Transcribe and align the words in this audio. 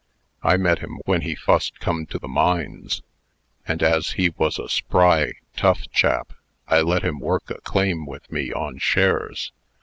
I 0.41 0.57
met 0.57 0.79
him 0.79 0.99
when 1.05 1.21
he 1.21 1.35
fust 1.35 1.79
come 1.79 2.07
to 2.07 2.17
the 2.17 2.27
mines, 2.27 3.03
and, 3.67 3.83
as 3.83 4.13
he 4.13 4.29
was 4.31 4.57
a 4.57 4.67
spry, 4.67 5.33
tough 5.55 5.87
chap, 5.91 6.33
I 6.67 6.81
let 6.81 7.03
him 7.03 7.19
work 7.19 7.51
a 7.51 7.61
claim 7.61 8.07
with 8.07 8.31
me 8.31 8.51
on 8.51 8.79
shares. 8.79 9.51